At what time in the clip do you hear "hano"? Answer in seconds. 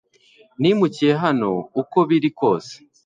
1.23-1.51